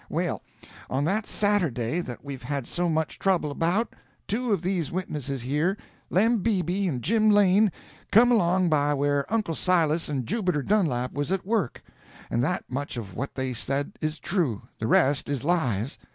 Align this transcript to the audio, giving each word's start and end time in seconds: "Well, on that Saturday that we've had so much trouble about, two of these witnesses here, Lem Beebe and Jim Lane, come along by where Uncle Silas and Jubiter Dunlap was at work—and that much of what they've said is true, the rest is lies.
"Well, 0.09 0.41
on 0.89 1.05
that 1.05 1.27
Saturday 1.27 2.01
that 2.01 2.25
we've 2.25 2.41
had 2.41 2.65
so 2.65 2.89
much 2.89 3.19
trouble 3.19 3.51
about, 3.51 3.93
two 4.27 4.51
of 4.51 4.63
these 4.63 4.91
witnesses 4.91 5.43
here, 5.43 5.77
Lem 6.09 6.39
Beebe 6.39 6.87
and 6.87 7.03
Jim 7.03 7.29
Lane, 7.29 7.71
come 8.11 8.31
along 8.31 8.67
by 8.67 8.95
where 8.95 9.31
Uncle 9.31 9.53
Silas 9.53 10.09
and 10.09 10.25
Jubiter 10.25 10.63
Dunlap 10.63 11.13
was 11.13 11.31
at 11.31 11.45
work—and 11.45 12.43
that 12.43 12.63
much 12.67 12.97
of 12.97 13.15
what 13.15 13.35
they've 13.35 13.55
said 13.55 13.91
is 14.01 14.17
true, 14.17 14.63
the 14.79 14.87
rest 14.87 15.29
is 15.29 15.43
lies. 15.43 15.99